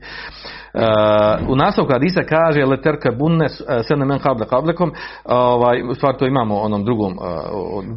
[0.74, 4.91] Uh, u nastavku Hadisa kaže leterka bunne eh, sene men kable kablekom
[5.26, 7.13] ovaj, u stvari to imamo onom drugom,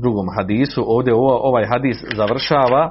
[0.02, 2.90] drugom hadisu ovdje ovaj hadis završava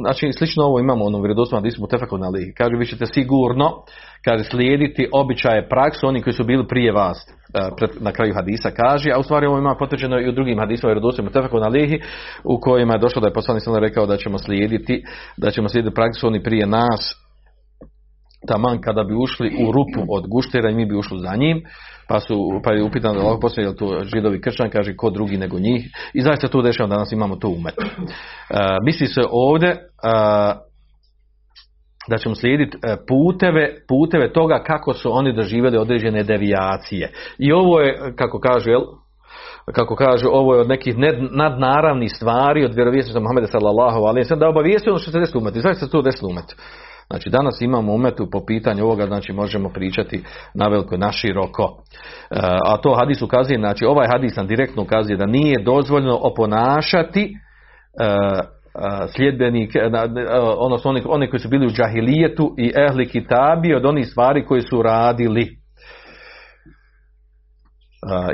[0.00, 2.54] znači slično ovo imamo u onom vjerodostojnom hadisu Mutefakov na lihi.
[2.54, 3.84] Kaže vi ćete sigurno
[4.24, 7.26] kaže slijediti običaje praksu oni koji su bili prije vas
[8.00, 11.28] na kraju hadisa kaže, a u stvari ovo ima potvrđeno i u drugim hadisima vjerodostojnom
[11.30, 12.00] Mutefakov na lihi
[12.44, 15.04] u kojima je došlo da je poslanik sallallahu rekao da ćemo slijediti
[15.36, 17.22] da ćemo slijediti praksu oni prije nas
[18.48, 21.62] taman kada bi ušli u rupu od guštera i mi bi ušli za njim,
[22.08, 25.58] pa su pa je upitano da poslije jel to židovi kršćan kaže ko drugi nego
[25.58, 27.74] njih i zaista to dešava danas imamo to umet.
[27.78, 27.86] Uh,
[28.84, 30.71] misli se ovdje uh,
[32.08, 37.12] da ćemo slijediti puteve, puteve toga kako su oni doživjeli određene devijacije.
[37.38, 38.82] I ovo je, kako kažu, jel,
[39.74, 40.94] kako kažu, ovo je od nekih
[41.30, 45.56] nadnaravnih stvari od vjerovjesnika Muhammeda sallallahu alaihi sallam, da obavijesti ono što se desilo umet.
[45.56, 46.44] I zaista to desilo umet.
[47.06, 51.62] Znači danas imamo umetu po pitanju ovoga, znači možemo pričati na veliko, na široko.
[51.62, 57.22] E, a to hadis ukazuje, znači ovaj hadis nam direktno ukazuje da nije dozvoljeno oponašati
[58.00, 58.61] e, e
[59.16, 59.80] sljedbenike,
[60.58, 64.62] odnosno oni, oni koji su bili u džahilijetu i ehli kitabi od onih stvari koje
[64.62, 65.48] su radili.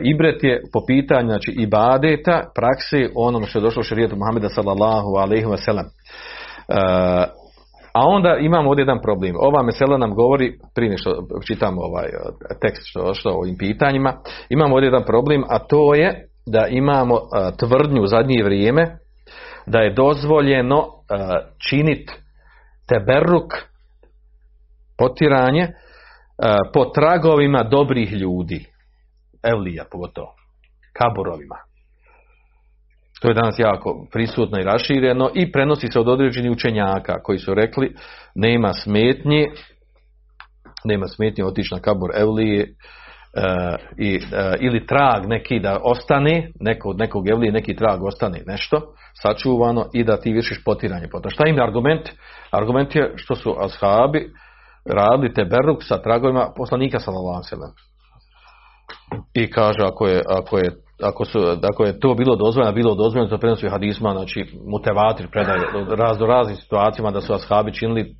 [0.03, 5.09] Ibret je po pitanju znači, ibadeta, prakse onom što je došlo u šarijetu Muhammeda sallallahu
[5.17, 5.87] alaihi wa sallam.
[7.95, 9.35] A onda imamo ovdje jedan problem.
[9.41, 11.11] Ova mesela nam govori, prije što
[11.47, 12.09] čitamo ovaj
[12.61, 14.13] tekst što, što o ovim pitanjima,
[14.49, 17.19] imamo ovdje jedan problem, a to je da imamo
[17.59, 18.99] tvrdnju u zadnje vrijeme
[19.69, 20.93] da je dozvoljeno uh,
[21.69, 22.13] činiti
[22.89, 23.53] teberuk,
[24.99, 25.75] potiranje, uh,
[26.75, 28.67] po tragovima dobrih ljudi.
[29.43, 30.35] Evlija pogotovo.
[30.93, 31.57] Kaborovima.
[33.21, 37.55] To je danas jako prisutno i rašireno i prenosi se od određenih učenjaka koji su
[37.55, 37.95] rekli
[38.35, 39.47] nema smetnje
[40.85, 42.69] nema smetnje otići na kabor Evlije e,
[43.97, 48.81] i, e, ili trag neki da ostane, neko, nekog Evlije neki trag ostane nešto
[49.23, 51.09] sačuvano i da ti vršiš potiranje.
[51.13, 52.09] Potom šta im je argument?
[52.51, 54.31] Argument je što su ashabi
[54.85, 57.43] radili teberuk sa tragovima poslanika sallallahu
[59.35, 60.71] I kaže ako je, ako je
[61.03, 61.39] ako, su,
[61.73, 65.61] ako je to bilo dozvoljeno, bilo dozvoljeno, to prenosi hadisma, znači mutevatir predaje
[65.97, 68.15] razno raznim situacijama da su ashabi činili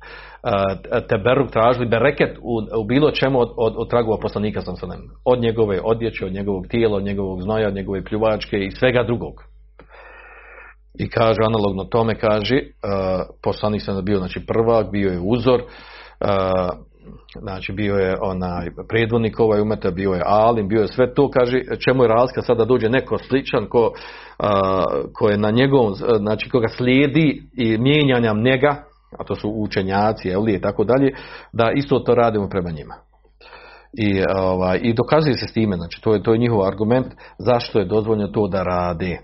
[1.09, 4.89] teberuk, tražili bereket u, u bilo čemu od, od, od tragova poslanika sam sam
[5.25, 9.33] od njegove odjeće, od njegovog tijela, od njegovog znoja, od njegove pljuvačke i svega drugog.
[10.99, 12.61] I kaže, analogno tome kaže,
[13.43, 16.89] poslanik sam bio znači prvak, bio je uzor, uh,
[17.41, 21.61] znači bio je onaj predvodnik ovaj umeta, bio je Alim, bio je sve to, kaže,
[21.85, 23.91] čemu je razlika sada dođe neko sličan ko,
[24.39, 28.83] a, ko je na njegovom, znači koga slijedi i mijenjanja njega,
[29.17, 31.11] a to su učenjaci, Evlije i tako dalje,
[31.53, 32.95] da isto to radimo prema njima.
[33.93, 37.79] I, ovaj, i dokazuje se s time, znači to je, to je njihov argument zašto
[37.79, 39.17] je dozvoljeno to da rade.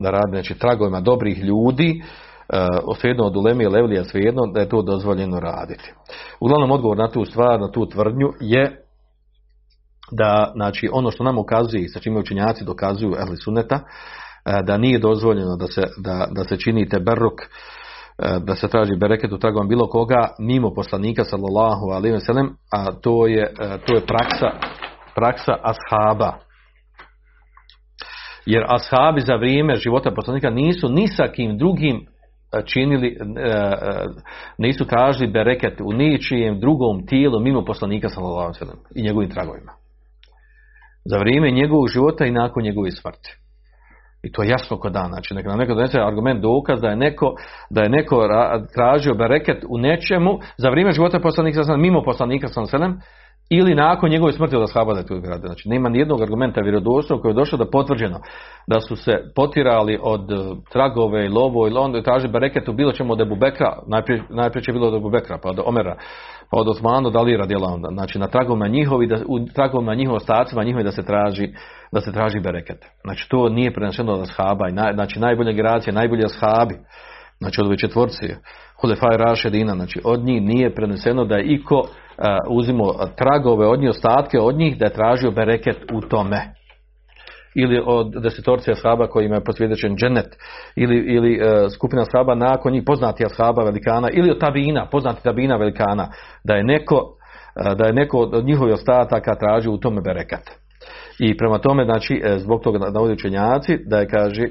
[0.00, 2.02] Da rade, znači tragovima dobrih ljudi,
[2.86, 5.92] uh, svejedno od Ulemi i Levlija svejedno da je to dozvoljeno raditi.
[6.40, 8.80] Uglavnom odgovor na tu stvar, na tu tvrdnju je
[10.12, 13.80] da znači ono što nam ukazuje i sa čime učenjaci dokazuju ehli suneta
[14.64, 17.40] da nije dozvoljeno da se, da, da se čini teberruk
[18.18, 22.92] da se traži bereket u tragom bilo koga mimo poslanika sallallahu alejhi ve sellem a
[22.92, 23.54] to je
[23.86, 24.50] to je praksa
[25.14, 26.38] praksa ashaba
[28.46, 32.06] jer ashabi za vrijeme života poslanika nisu ni sa kim drugim
[32.62, 34.06] činili, e, e,
[34.58, 39.30] nisu tražili bereket u ničijem drugom tijelu mimo poslanika sallallahu alejhi ve sellem i njegovim
[39.30, 39.72] tragovima.
[41.04, 43.43] Za vrijeme njegovog života i nakon njegove smrti.
[44.24, 45.08] I to je jasno kod dana.
[45.08, 47.34] Znači, neka nam neko donese argument dokaz da je neko,
[47.70, 52.46] da je neko ra- tražio bereket u nečemu za vrijeme života poslanika sellem, mimo poslanika
[52.56, 53.00] ve sellem,
[53.50, 55.46] ili nakon njegove smrti da je to uradio.
[55.46, 58.20] Znači, nema ni jednog argumenta vjerodostojnog koji je došao da potvrđeno
[58.66, 60.36] da su se potirali od eh,
[60.72, 64.62] tragove i lovo ili onda traži bereket u bilo čemu od Ebu Bekra, najprije, najprije
[64.62, 65.96] će bilo od Ebu Bekra, pa od Omera,
[66.50, 67.88] pa od Osmanu, da li radila onda.
[67.92, 71.48] Znači, na tragovima njihovi, da, u tragovima njihovi ostacima njihovi da se traži
[71.94, 72.84] da se traži bereket.
[73.04, 74.70] Znači, to nije preneseno od ashaba.
[74.94, 76.74] Znači, najbolja generacija, najbolji ashabi,
[77.38, 78.34] znači od ove četvorci,
[78.80, 81.86] Hulefaj Rašedina, znači od njih nije preneseno da je iko uh,
[82.50, 86.40] uzimo tragove od njih, ostatke od njih, da je tražio bereket u tome.
[87.54, 90.36] Ili od desetorci ashaba kojima je posvjedočen dženet,
[90.76, 95.56] ili, ili uh, skupina ashaba nakon njih, poznati ashaba velikana, ili od tabina, poznati tabina
[95.56, 96.08] velikana,
[96.44, 100.63] da je neko, uh, da je neko od njihovih ostataka tražio u tome bereket.
[101.18, 104.50] I prema tome, znači, e, zbog toga navode učenjaci, da je kaže, e,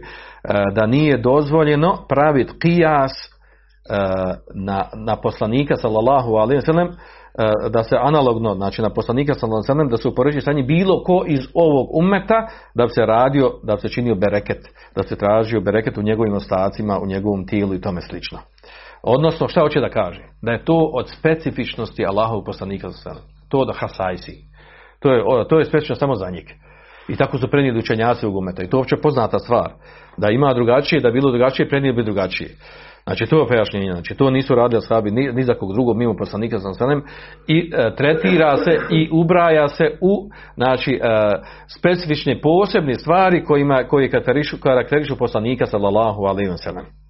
[0.76, 3.30] da nije dozvoljeno praviti kijas e,
[4.56, 6.90] na, na poslanika sallallahu alaihi sallam,
[7.72, 11.24] da se analogno, znači na poslanika sallallahu alaihi da se upoređuje sa njim bilo ko
[11.28, 15.62] iz ovog umeta, da bi se radio, da bi se činio bereket, da se tražio
[15.62, 18.40] bereket u njegovim ostacima, u njegovom tijelu i tome slično.
[19.04, 20.22] Odnosno, šta hoće da kaže?
[20.42, 23.28] Da je to od specifičnosti Allahovog poslanika sallallahu.
[23.50, 24.53] To da hasajsi.
[25.04, 26.56] To je, to je specifično samo za njih.
[27.08, 28.64] I tako su prenijeli učenjaci ugumeta.
[28.64, 29.72] I to je uopće poznata stvar.
[30.18, 32.50] Da ima drugačije, da bilo drugačije, prenijeli bi drugačije.
[33.04, 33.92] Znači to je pojašnjenje.
[33.92, 37.02] Znači to nisu radili ashabi ni, ni za kog drugog mimo poslanika sa sanem
[37.48, 41.00] i e, tretira se i ubraja se u znači e,
[41.68, 47.03] specifične posebne stvari kojima koji karakterišu, karakterišu poslanika sallallahu alejhi ve sellem.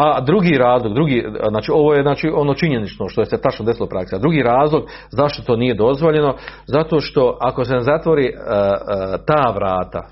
[0.00, 3.86] A drugi razlog, drugi, znači ovo je znači ono činjenično što je se tačno desilo
[3.86, 4.14] u praksi.
[4.14, 6.34] A drugi razlog zašto to nije dozvoljeno,
[6.66, 10.08] zato što ako se ne zatvori uh, uh, ta vrata,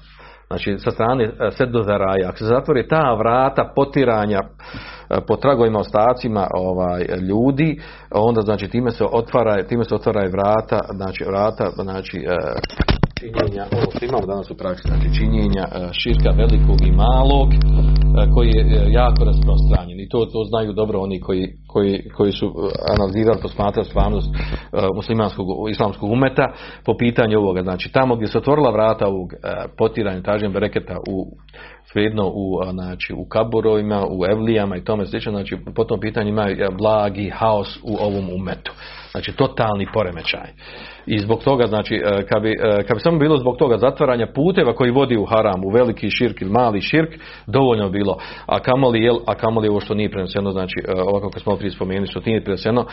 [0.46, 4.40] znači sa strane uh, sedozaraja, ako se zatvori ta vrata potiranja
[5.28, 11.24] po tragovima ostacima ovaj ljudi, onda znači time se otvara, time se otvara vrata, znači
[11.24, 12.24] vrata, znači
[13.20, 17.48] činjenja, ovo što imamo danas u praksi, znači činjenja širka velikog i malog,
[18.34, 22.52] koji je jako rasprostranjen i to, to znaju dobro oni koji, koji, koji su
[22.96, 24.30] analizirali, posmatrali stvarnost
[24.94, 26.52] muslimanskog, islamskog umeta
[26.84, 27.62] po pitanju ovoga.
[27.62, 29.28] Znači tamo gdje se otvorila vrata ovog
[29.78, 31.26] potiranja, traženja bereketa u
[31.92, 36.46] svejedno u, znači, u kaburovima, u evlijama i tome slično, znači po tom pitanju ima
[36.78, 38.72] blagi haos u ovom umetu.
[39.10, 40.50] Znači totalni poremećaj.
[41.06, 42.54] I zbog toga, znači, kad bi,
[42.86, 46.42] kad bi samo bilo zbog toga zatvaranja puteva koji vodi u haram, u veliki širk
[46.42, 47.10] ili mali širk,
[47.46, 48.18] dovoljno bilo.
[48.46, 52.06] A kamoli, jel, a kamoli ovo što nije preneseno, znači, ovako kako smo prije spomenuli,
[52.06, 52.84] što nije preneseno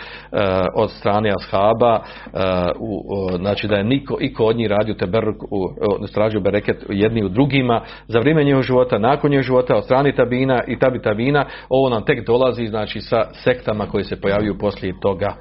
[0.76, 2.00] od strane ashaba,
[2.80, 3.02] u,
[3.38, 5.36] znači da je niko, iko od njih radio teberuk,
[6.08, 10.64] stražio bereket jedni u drugima, za vrijeme njegovog života, nakon njegovog života, od strane tabina
[10.68, 15.36] i tabi tabina, ovo nam tek dolazi, znači, sa sektama koji se pojavljuju poslije toga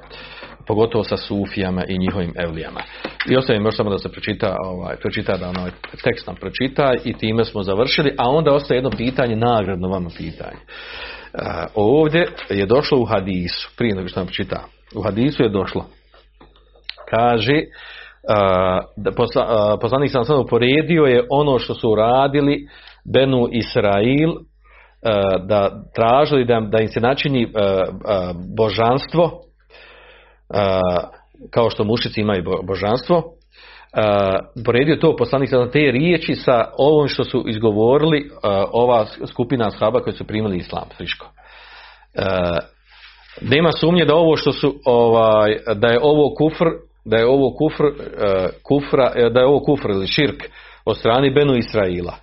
[0.67, 2.79] pogotovo sa sufijama i njihovim evlijama.
[3.29, 5.71] I ostavim još samo da se pročita, ovaj, pročita da onaj
[6.03, 10.57] tekst nam pročita i time smo završili, a onda ostaje jedno pitanje, nagradno vama pitanje.
[11.33, 11.39] Uh,
[11.75, 14.63] ovdje je došlo u hadisu, prije nego što nam pročita,
[14.95, 15.85] u hadisu je došlo,
[17.09, 17.61] kaže,
[18.97, 22.67] da posla, uh, poslanik sam sad uporedio je ono što su uradili
[23.13, 24.29] Benu Israil,
[25.47, 27.47] da tražili da, da im se načini
[28.57, 29.31] božanstvo
[31.51, 33.23] kao što mušici imaju božanstvo,
[34.65, 38.29] poredio to poslanik sa te riječi sa ovim što su izgovorili
[38.71, 41.29] ova skupina ashaba koji su primili islam friško.
[43.41, 46.65] Nema sumnje da ovo što su ovaj da je ovo kufr,
[47.05, 47.83] da je ovo kufr
[48.63, 50.43] kufra, da je ovo kufr ili širk
[50.85, 52.15] od strane Benu Israila.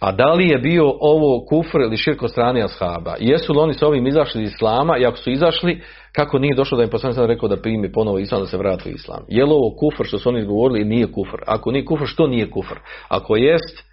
[0.00, 3.14] A da li je bio ovo kufr ili širk od strane ashaba?
[3.20, 6.78] Jesu li oni s ovim izašli iz islama i ako su izašli, kako nije došlo
[6.78, 9.24] da im poslanik sam rekao da primi ponovo islam da se vrati u islam?
[9.28, 11.36] Je li ovo kufr što su oni izgovorili nije kufr?
[11.46, 12.74] Ako nije kufr, što nije kufr?
[13.08, 13.84] Ako jest,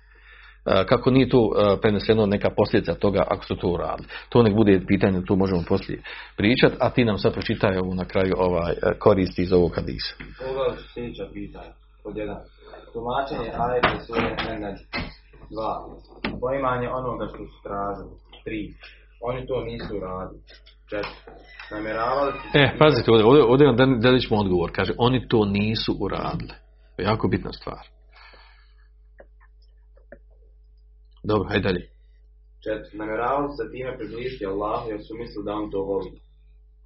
[0.63, 1.51] kako nije tu
[1.81, 4.07] preneseno neka posljedica toga ako su to uradili.
[4.29, 6.03] To nek bude pitanje, tu možemo poslije
[6.37, 10.15] pričati, a ti nam sad pročitaj ovo na kraju ovaj, koristi iz ovog hadisa.
[10.49, 11.73] Ovo su sljedeća pitanja.
[12.03, 12.37] Pod jedan.
[12.93, 14.77] Tumačenje ajete sure Enad.
[15.53, 15.73] Dva.
[16.41, 18.15] Poimanje onoga što su tražili.
[18.43, 18.73] Tri.
[19.21, 20.41] Oni to nisu uradili.
[20.89, 21.11] Četiri.
[21.71, 22.33] Namjeravali.
[22.53, 24.71] E, pazite, ovdje, ovdje, ovdje ćemo odgovor.
[24.75, 26.53] Kaže, oni to nisu uradili.
[26.95, 27.83] To je jako bitna stvar.
[31.29, 31.83] Dobro, hajde dalje.
[32.63, 36.11] Četiri, namjeravali se time približiti Allahu jer su mislili da on to voli.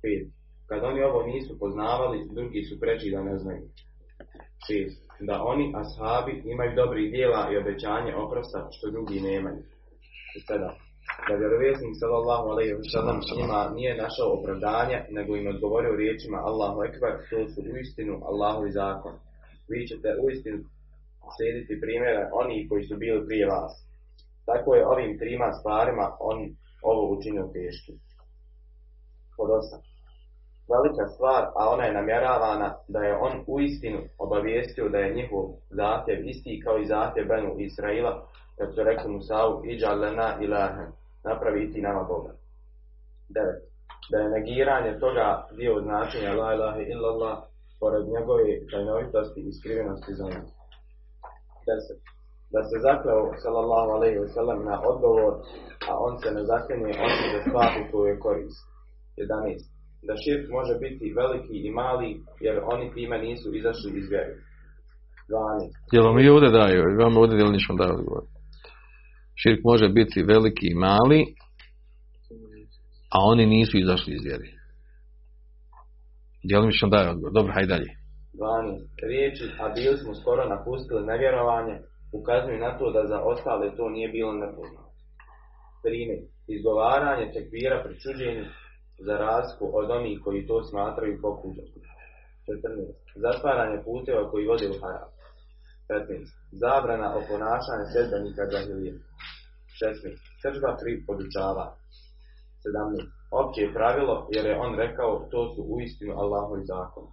[0.01, 0.27] Pet,
[0.69, 3.63] kad oni ovo nisu poznavali, drugi su preči da ne znaju.
[4.65, 9.61] Šest, da oni, ashabi, imaju dobrih dijela i obećanje oprosta što drugi nemaju.
[10.37, 10.75] I sedam,
[11.27, 16.79] da vjerovjesnik sallallahu alaihi wa sallam njima nije našao opravdanje, nego im odgovorio riječima Allahu
[16.87, 19.13] ekber, to su uistinu Allahovi zakon.
[19.71, 20.59] Vi ćete uistinu
[21.35, 23.86] slijediti primjere oni koji su bili prije vas.
[24.49, 26.37] Tako je ovim trima stvarima on
[26.81, 27.95] ovo učinio teškim.
[29.37, 29.81] Pod osam.
[30.73, 36.27] Velika stvar, a ona je namjeravana da je on uistinu obavijestio da je njihov zahtjev
[36.27, 38.27] isti kao i zahtjev Benu Israila,
[38.57, 40.89] kad su rekli Musavu, iđa lena ilahen,
[41.23, 42.33] napravi ti nama Boga.
[43.29, 43.43] 9.
[44.11, 47.37] Da je negiranje toga dio značenja la ilaha illallah,
[47.79, 50.47] pored njegove tajnovitosti i skrivenosti za njih.
[51.67, 52.16] 10.
[52.53, 55.33] Da se zakleo, sallallahu alaihi wasallam, na odgovor,
[55.89, 58.61] a on se ne zaklinje osim za stvari koju je korist.
[59.17, 59.61] 11.
[60.07, 62.09] Da širk može biti veliki i mali,
[62.45, 64.33] jer oni time nisu izašli iz vjere.
[65.29, 65.93] 12.
[65.93, 66.79] Jel vam i ovdje daju?
[67.03, 68.23] Vam ovdje jel ništa daju odgovor?
[69.41, 71.21] Širk može biti veliki i mali,
[73.15, 74.49] a oni nisu izašli iz vjere.
[76.49, 77.33] Djelomično daje odgovor.
[77.33, 77.91] Dobro, hajde dalje.
[78.33, 78.87] 12.
[79.09, 81.75] Riječi, a bili smo skoro napustili nevjerovanje,
[82.13, 84.91] ukazuju na to da za ostale to nije bilo nepoznato.
[85.83, 86.27] 13.
[86.47, 88.45] Izgovaranje tekvira pri čuđenju
[89.05, 91.65] za razliku od onih koji to smatraju pokuđom.
[92.47, 92.93] 14.
[93.15, 95.09] Zatvaranje puteva koji vode u haram.
[95.89, 96.25] 15.
[96.51, 98.93] Zabrana o ponašanju sedbenika džahilije.
[99.81, 100.17] 16.
[100.41, 101.75] Sržba pri podučavanju.
[102.63, 103.17] 17.
[103.41, 107.05] Opće je pravilo jer je on rekao to su uistinu Allahovi zakon.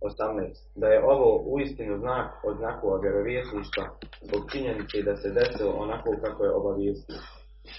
[0.00, 0.80] 18.
[0.80, 3.84] Da je ovo uistinu znak od znakova vjerovjesništva
[4.26, 7.16] zbog činjenice da se desilo onako kako je obavijestio.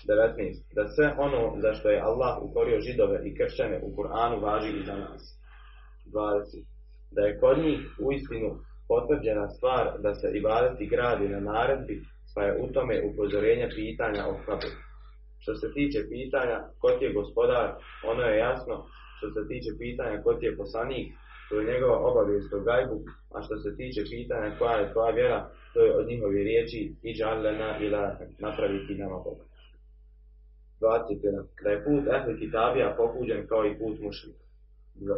[0.08, 0.74] 19.
[0.76, 4.86] Da sve ono za što je Allah ukorio židove i kršćane u Kur'anu važi i
[4.86, 5.22] za nas.
[6.06, 6.64] 20.
[7.12, 8.50] Da je kod njih uistinu
[8.88, 11.96] potvrđena stvar da se ibadeti gradi na naredbi,
[12.36, 14.76] pa je u tome upozorenje pitanja o kabru.
[15.40, 17.68] Što se tiče pitanja ko je gospodar,
[18.12, 18.76] ono je jasno.
[19.18, 21.08] Što se tiče pitanja ko je poslanik,
[21.52, 22.98] to je njegova obavijest o gajbu,
[23.36, 25.40] a što se tiče pitanja koja je tvoja vjera,
[25.74, 28.04] to je od njihove riječi i džalena ila
[28.40, 29.44] napraviti nama Boga.
[30.82, 31.46] 21.
[31.64, 34.44] Da je put ehli kitabija pokuđen kao i put mušlika.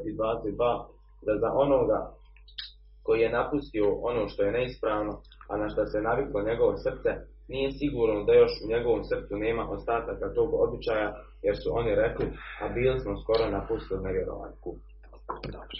[0.09, 0.85] I 22.
[1.25, 1.99] Da za onoga
[3.03, 5.13] koji je napustio ono što je neispravno,
[5.49, 7.11] a na što se naviklo njegovo srce,
[7.47, 11.09] nije sigurno da još u njegovom srcu nema ostataka tog običaja,
[11.45, 12.25] jer su oni rekli,
[12.61, 14.55] a bili smo skoro napustili nevjerovanje
[15.55, 15.77] Dobro.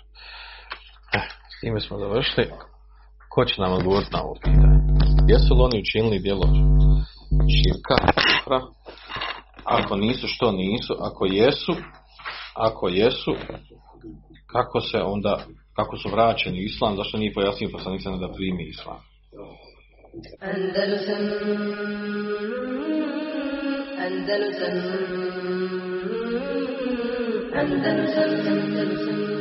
[1.64, 2.48] Time smo završili.
[3.30, 4.78] Ko će nam odgovoriti na ovo pitanje?
[5.28, 6.48] Jesu li oni učinili djelo
[7.56, 7.96] širka?
[8.44, 8.62] kufra?
[9.64, 10.94] Ako nisu, što nisu?
[11.00, 11.74] Ako jesu,
[12.56, 13.32] ako jesu,
[14.54, 15.40] kako se onda,
[15.76, 19.00] kako su vraćeni u islam, zašto nije pojasnio poslanik da primi islam?
[20.42, 21.24] Andalusam
[24.06, 24.76] Andalusam
[27.56, 29.33] Andalusam Andalusam